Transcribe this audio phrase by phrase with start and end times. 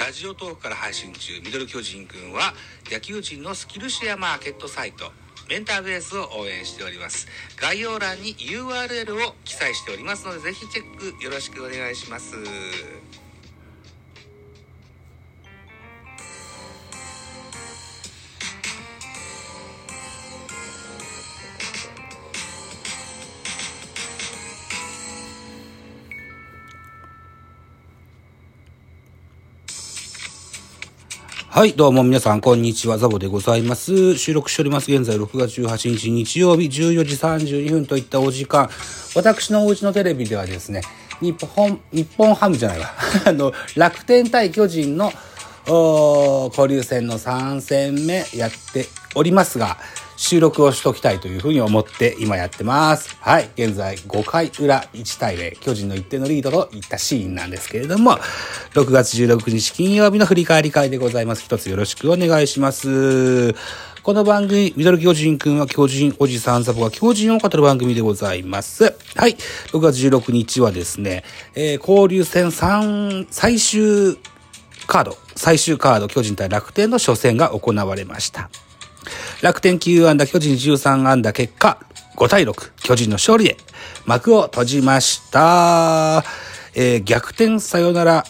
[0.00, 2.54] ラジオトークから配信中ミドル巨人くんは
[2.90, 5.12] 野球人のスキルシェアマーケットサイト
[5.46, 7.28] メンターベースを応援しております。
[7.60, 12.34] 概要欄に URL を記載しておりますのでぜひチェックよろしくお願いします。
[31.52, 32.96] はい、どうも皆さん、こんにちは。
[32.96, 34.16] ザボでございます。
[34.16, 34.92] 収録しております。
[34.92, 38.70] 現在6月18日日曜日14時32分といったお時間。
[39.16, 40.82] 私のお家のテレビではですね、
[41.20, 42.94] 日本、日本ハムじゃないわ。
[43.26, 45.12] あの、楽天対巨人の、
[45.70, 49.76] 交流戦の3戦目やっておりますが、
[50.16, 53.16] 収録をしときたいというふうに思って今やってます。
[53.20, 53.48] はい。
[53.54, 58.18] 現在5回裏1対0、巨人の1点のリードといったシーンなんですけれども、
[58.74, 61.44] 6月16日金曜日の振り返り会でございます。
[61.44, 63.54] 一つよろしくお願いします。
[64.02, 68.94] この番組、ミドル巨人くんは巨人おじさんサポが巨人を語る番組でございます。
[69.14, 69.36] はい。
[69.72, 71.22] 6月16日はですね、
[71.54, 74.18] えー、交流戦3、最終
[74.90, 78.50] カード、最終カード、巨人対楽天の初戦が行われました。
[79.40, 81.78] 楽天9安打、巨人13安打、結果、
[82.16, 83.56] 5対6、巨人の勝利で
[84.04, 86.24] 幕を閉じました。
[86.74, 88.24] えー、逆転サヨナラ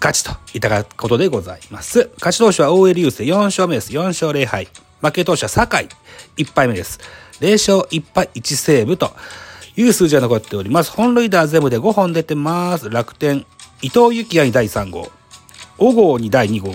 [0.00, 2.10] 勝ちといったことでございます。
[2.20, 3.92] 勝ち投手は大江流星4勝目です。
[3.92, 4.68] 4勝0敗。
[5.02, 5.88] 負け投手は酒
[6.36, 7.00] 井1敗目です。
[7.40, 9.10] 0勝1敗1セーブと
[9.74, 10.92] いう数字が残っております。
[10.92, 12.88] 本塁打全部で5本出てます。
[12.88, 13.44] 楽天、
[13.82, 15.17] 伊藤幸也に第3号。
[15.78, 16.74] 小郷に第2号。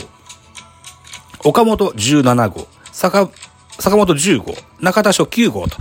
[1.44, 2.68] 岡本17号。
[2.92, 3.30] 坂
[3.80, 5.78] 坂本10号、中田翔9号と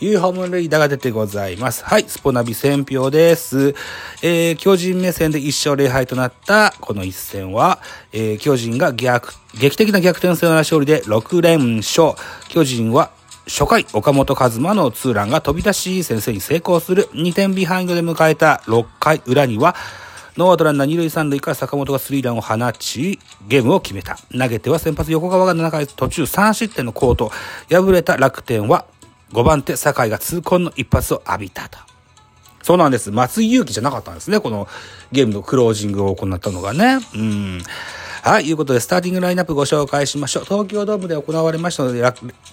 [0.00, 1.84] いうホーム塁打が出てございます。
[1.84, 3.74] はい、スポナビ戦評です。
[4.22, 7.80] えー、巨人目線で1勝0敗となったこの一戦は、
[8.12, 12.12] えー、巨人が逆、劇的な逆転サヨナラ勝利で6連勝。
[12.48, 13.10] 巨人は
[13.46, 19.74] 初回、岡本和真のツーランが飛び出し、先制に成功する2点ビハインドで迎えた6回裏には、
[20.36, 24.16] ノーアウトランナー二塁三塁から坂本がスリーランを放ち、ゲームを決めた。
[24.36, 27.30] 投げては先発横川が7回途中3失点のコート。
[27.70, 28.86] 敗れた楽天は
[29.32, 31.78] 5番手酒井が痛恨の一発を浴びたと。
[32.62, 33.10] そうなんです。
[33.10, 34.40] 松井裕樹じゃなかったんですね。
[34.40, 34.68] この
[35.10, 36.98] ゲームのクロージングを行ったのがね。
[37.14, 37.62] うん。
[38.22, 40.44] はい、いうことで、スターティングラインナップご紹介しましょう。
[40.44, 42.00] 東京ドームで行われましたので、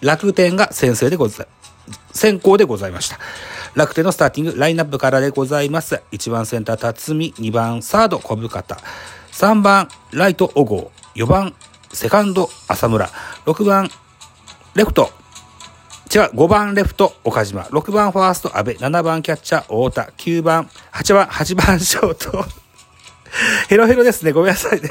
[0.01, 1.47] 楽天が先制でござい、
[2.11, 3.19] 先行でございました。
[3.75, 6.01] 楽天のスターティングラインナップからでございます。
[6.11, 8.77] 1番センター辰巳、2番サード小深田、
[9.31, 11.53] 3番ライト小郷、4番
[11.91, 13.09] セカンド浅村、
[13.45, 13.89] 6番
[14.75, 15.11] レフト
[16.11, 17.61] 違う、5番レフト、岡島。
[17.65, 18.75] 6番ファースト、安倍。
[18.77, 20.11] 7番キャッチャー、太田。
[20.17, 22.45] 9番、8番、8番ショート。
[23.69, 24.31] ヘロヘロですね。
[24.31, 24.89] ごめんなさいね。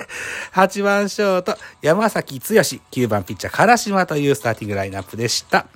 [0.55, 2.45] 8番ショート、山崎剛。
[2.45, 5.67] 9番ピッチャー、唐島というスターティングラインナップでした。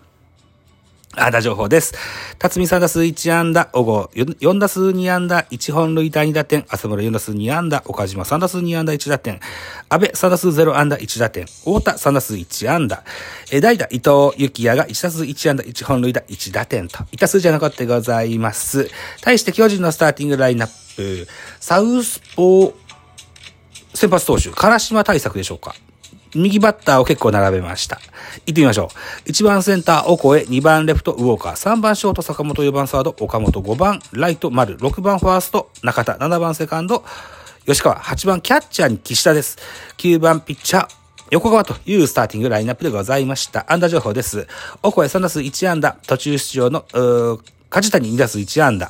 [1.15, 1.95] あ打情報です。
[2.39, 9.39] 辰巳3打数1安打、小郷4打数2安打、1本塁打2打点、浅村4打数2安打、岡島3打数2安打1打点、
[9.91, 13.05] 安倍3打数0安打1打点、太田3打数1安打、
[13.51, 17.05] え代打伊藤幸也が1打数1安打、1本塁打1打点と。
[17.13, 18.89] いった数字が残ってございます。
[19.21, 21.29] 対して巨人のスターティングラインナップ、
[21.61, 22.73] サウスポー
[23.95, 25.75] 先発投手、唐島対策でしょうか。
[26.35, 28.01] 右バッターを結構並べました。
[28.47, 28.91] 行ってみましょ
[29.27, 29.29] う。
[29.29, 37.05] 1番センター、オコエ、2番レフト、ウォーカー、3番ショート、坂本、4番サード、岡本、5番ライト、丸、6番ファースト、中田、7番セカンド、
[37.67, 39.59] 吉川、8番キャッチャーに岸田です。
[39.99, 40.89] 9番ピッチャー、
[41.31, 43.71] 横川というスターティングラインナップでございました。
[43.73, 44.47] 安打情報です。
[44.83, 47.41] オコエ3打数1安打、途中出場の、う
[47.71, 48.89] 梶谷2打数1安打、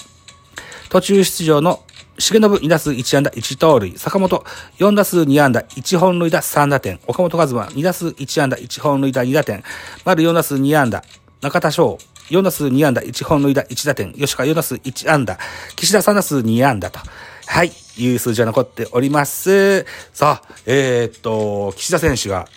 [0.89, 1.83] 途中出場の
[2.19, 3.97] 重信2打数1安打1盗塁。
[3.97, 4.45] 坂本
[4.79, 6.99] 4打数2安打1本塁打3打点。
[7.07, 9.63] 岡本和真2打数1安打1本塁打2打点。
[10.05, 11.03] 丸4打数2安打。
[11.41, 11.99] 中田翔
[12.31, 14.13] 4打数2安打1本塁打1打点。
[14.13, 15.39] 吉川4打数1安打。
[15.77, 17.01] 岸田3打数2安打と。
[17.47, 17.73] はい。
[17.97, 19.85] いう数字が残っております。
[20.13, 22.49] さあ、えー、っと、岸田選手が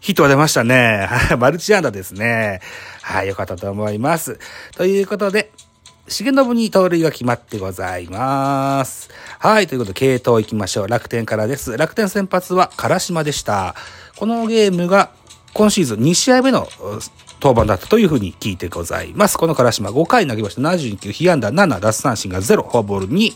[0.00, 1.08] ヒットが出ましたね。
[1.38, 2.60] マルチ安打ですね。
[3.00, 4.38] はい、よかったと思います。
[4.76, 5.50] ということで、
[6.06, 9.08] 重信に盗塁が決まってございます。
[9.38, 9.66] はい。
[9.66, 10.88] ということで、系統行きましょう。
[10.88, 11.76] 楽天からです。
[11.78, 13.74] 楽天先発は唐島でした。
[14.16, 15.10] このゲームが
[15.54, 16.68] 今シーズン2試合目の
[17.40, 19.38] 登板だったというふうに聞いてございます。
[19.38, 20.60] この唐島5回投げました。
[20.60, 23.32] 72球、被安打7、奪三振が0、フォアボール2、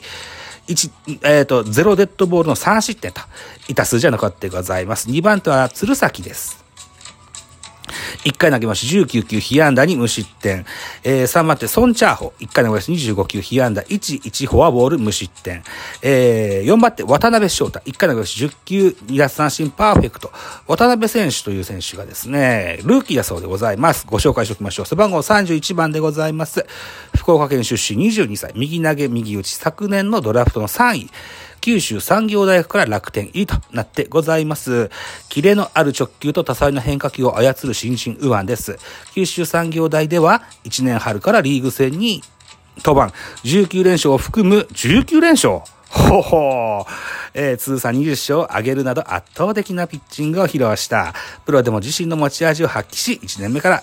[0.69, 3.21] 1、えっ、ー、と、0デッドボールの3失点と
[3.69, 5.09] いった数字が残ってございます。
[5.09, 6.68] 2番手は鶴崎です。
[8.25, 10.65] 1回投げまして19球被安打に無失点。
[11.05, 12.33] えー、3番手、ソンチャーホ。
[12.41, 15.63] 1回投げまして25球被安打1、1フォアボール無失点。
[16.03, 17.81] えー、4番手、渡辺翔太。
[17.81, 20.31] 1回投げまして10球2奪三振パーフェクト。
[20.67, 24.07] 渡辺選手という選手がですね、ルーキーだそうでございます。
[24.07, 24.87] ご紹介しておきましょう。
[24.87, 26.67] 背番号31番でございます。
[27.17, 28.53] 福岡県出身22歳。
[28.55, 29.55] 右投げ右打ち。
[29.55, 31.11] 昨年のドラフトの3位。
[31.61, 34.91] 九州産業大学から楽天入りとなってございます。
[35.29, 38.79] キレのある直球と多彩な変化球を操る新人右腕です。
[39.15, 42.23] 九州産業大では1年春からリーグ戦に
[42.85, 43.15] 登板、
[43.45, 45.61] 19連勝を含む19連勝。
[45.91, 46.87] ほほ、
[47.33, 51.15] えー、通算20勝を挙げるなど圧倒的なピッチングを披露した。
[51.47, 53.83] プロでも自身の持ち味を発揮し、1年目から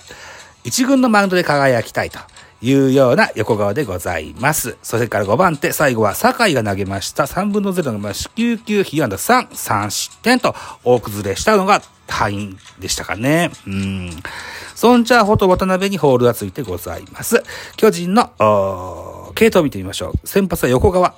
[0.66, 2.20] 1軍のマウンドで輝きたいと。
[2.62, 4.78] いうような横側でございます。
[4.82, 7.26] それから5番手、最後は酒井が投げました。
[7.26, 13.52] 3分の0の四球球、被安打3、3失点と大崩れしたのが敗因でしたかね。
[13.68, 14.12] うん。
[14.76, 17.44] ソンチャーホと渡辺にホールがついてございます。
[17.78, 18.32] 巨人の、
[19.36, 20.28] 系統を見てみましょう。
[20.28, 21.16] 先発は横川。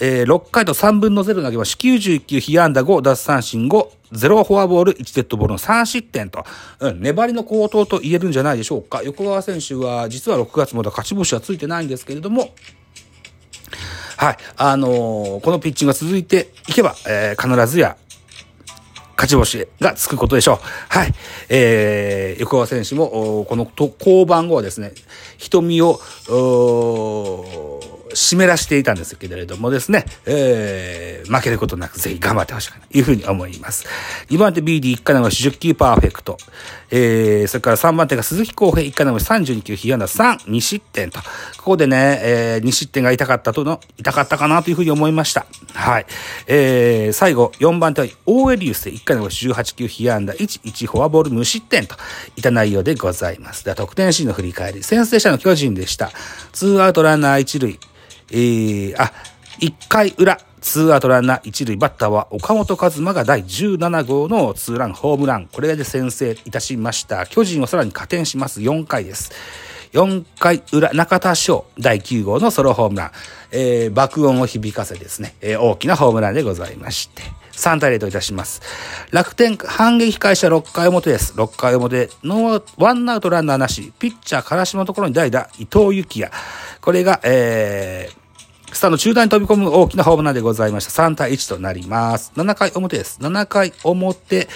[0.00, 6.44] えー、6回と3分の0投げまし、91球、被安打5、奪三振5、0フォアボール、1デッドボールの3失点と、
[6.80, 9.02] うん、粘りの高騰と言えるんじゃないでしょうか。
[9.02, 12.50] 横川選手は、実は6月まだ勝ち星はついてないんですけれども、
[14.16, 17.96] はい、あのー、このピッチングが続いていけば、えー、必ずや、
[19.16, 20.58] 勝ち星がつくことでしょう。
[20.88, 21.14] はい。
[21.48, 24.92] えー、横川選手も、この降板後はですね、
[25.38, 26.00] 瞳を、
[28.14, 33.86] 湿らしていたんですけれどもですね、えー、負けることなくぜひ頑張ってほしいかなというふうに思います。
[34.28, 36.36] 2番手 BD1 回の10球パーフェクト。
[36.94, 41.20] えー、それから3番手が鈴木康平1回の32球被安打3、2失点と。
[41.56, 45.46] ここでね、えー、2失点が痛かったとの、痛かったかなというふうに思いました。
[45.72, 46.06] はい。
[46.46, 51.96] えー、最後、4番手は大江流星1回の18球被安打1、1フォアボール無失点と
[52.36, 53.64] いた内容でございます。
[53.64, 54.82] では、得点シーンの振り返り。
[54.82, 56.10] 先制者の巨人でした。
[56.52, 57.78] 2アウトランナー1塁。
[58.32, 59.12] えー、あ、
[59.60, 65.48] 1回裏、ツーアウトランナー一塁バッターは岡本和真が第17号のツーランホームラン。
[65.52, 67.26] これで先制いたしました。
[67.26, 68.60] 巨人はさらに加点します。
[68.60, 69.32] 4回です。
[69.92, 73.10] 4回裏、中田翔第9号のソロホームラン。
[73.50, 77.22] えー、爆音を響かせですね、えー、大きなホームランでございまして。
[77.52, 78.62] 3対0といたします。
[79.10, 81.34] 楽天反撃開始は6回表です。
[81.34, 86.32] 6回表、ノー、ワンアウトランナーなし、ピッチャー、唐島のところに代打、伊藤幸也。
[86.80, 88.21] これが、えー、
[88.72, 91.02] スタンド中段に飛び込む大きなホームランでございました。
[91.02, 92.32] 3対1となります。
[92.36, 93.18] 7回表です。
[93.20, 94.48] 7回表、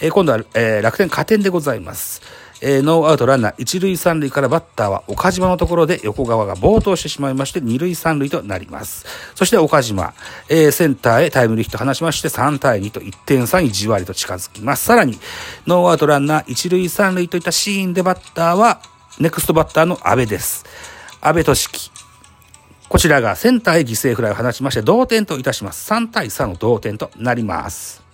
[0.00, 2.22] えー、今度は、えー、楽天加点でございます。
[2.60, 9.04] えー、ノーアウトランナー一塁三塁からバッターは岡島のところで横川が暴投してしまいまして二塁三塁となります。
[9.34, 10.14] そして岡島、
[10.48, 14.84] えー、センターへタイムリーヒット放しまして3対2と1点差にじわりと近づきます。
[14.84, 15.18] さらに、
[15.66, 18.80] ノーアウトランナー一塁三塁といったシーンでバッターは
[19.18, 20.64] ネクストバッターの阿部です。
[21.20, 21.93] 阿部俊樹。
[22.94, 25.92] こちらがセンターへ犠牲フライを放ちまして同点といたします。
[25.92, 28.04] 3対3の同点となります。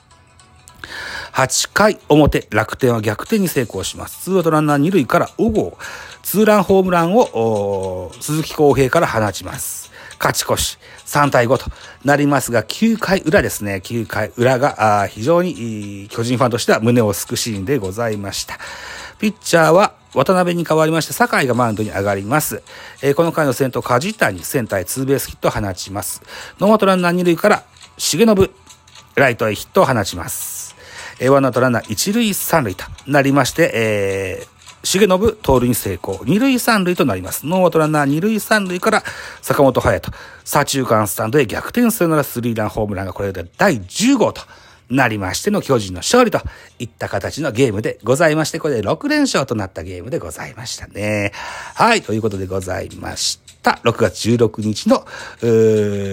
[1.35, 4.23] 8回表、楽天は逆転に成功します。
[4.23, 5.77] ツーアウトランナー2塁から小郷、
[6.23, 9.93] ツーランホームランを鈴木康平から放ちます。
[10.19, 11.71] 勝ち越し、3対5と
[12.03, 13.83] なりますが、9回裏ですね。
[13.85, 18.59] 9回裏が非常に巨人ファンとしては胸をすくシーンでございました。
[19.19, 22.63] ピッチャーは渡辺に代わりまして、酒井がマウンドに上がります。
[23.03, 26.23] えー、この回の先頭、梶谷、センターへツーベースヒットを放ちます。
[26.59, 27.65] ノーアウトランナー二塁から、
[27.97, 28.51] 重信、
[29.15, 30.75] ライトへヒットを放ちます。
[31.21, 36.21] えー、ワンアウトランナー一塁三塁となりまして、えー、重信、盗塁に成功。
[36.25, 37.47] 二塁三塁となります。
[37.47, 39.03] ノーアウトランナー二塁三塁から
[39.43, 40.19] 坂本勇人。
[40.45, 44.43] 左中間スタンドへ逆転するならスリーランホームランがこれで第10号と
[44.91, 46.41] なりましての巨人の勝利と
[46.79, 51.33] いった形のゲームでございまして、これで6連勝となったゲームでございましたね。
[51.75, 53.79] はい、ということでございました。
[53.85, 55.07] 6月16日の、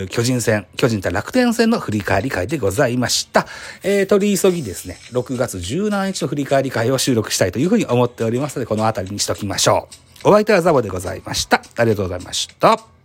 [0.09, 3.47] 巨人戦、巨人対楽天戦の振り返り会でございました。
[3.83, 9.87] えー、取り急ぎですね、6月17日の振り返り会を収録したいというふうに思っておりますので、この辺りにしときましょ
[10.23, 10.29] う。
[10.29, 11.61] お相手はザボでございました。
[11.77, 12.96] ありがとうございました。